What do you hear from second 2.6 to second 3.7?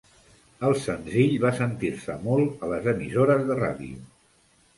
a les emissores de